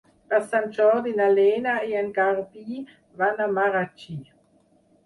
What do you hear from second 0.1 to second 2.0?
Per Sant Jordi na Lena i